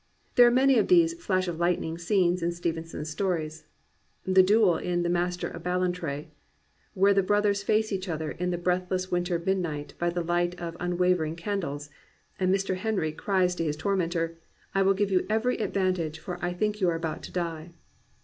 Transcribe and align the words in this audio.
There 0.33 0.47
are 0.47 0.51
many 0.51 0.79
of 0.79 0.87
these 0.87 1.13
flash 1.23 1.47
of 1.47 1.59
lightning 1.59 1.95
scenes 1.99 2.41
in 2.41 2.51
Stevenson's 2.51 3.11
stories. 3.11 3.65
The 4.25 4.41
duel 4.41 4.77
in 4.77 5.03
The 5.03 5.09
Master 5.11 5.47
of 5.47 5.61
Ballantrae 5.61 6.29
where 6.95 7.13
the 7.13 7.21
brothers 7.21 7.61
face 7.61 7.91
each 7.93 8.09
other 8.09 8.31
in 8.31 8.49
the 8.49 8.57
breathless 8.57 9.11
winter 9.11 9.37
midnight 9.37 9.93
by 9.99 10.09
the 10.09 10.23
light 10.23 10.59
of 10.59 10.75
un 10.79 10.97
wavering 10.97 11.35
candles, 11.35 11.91
and 12.39 12.51
Mr. 12.51 12.77
Henry 12.77 13.11
cries 13.11 13.53
to 13.53 13.63
his 13.63 13.77
tor 13.77 13.95
mentor, 13.95 14.39
"I 14.73 14.81
will 14.81 14.95
give 14.95 15.11
you 15.11 15.23
every 15.29 15.57
advantage, 15.59 16.17
for 16.17 16.43
I 16.43 16.53
think 16.53 16.81
you 16.81 16.89
are 16.89 16.95
about 16.95 17.21
to 17.21 17.31
die.' 17.31 17.69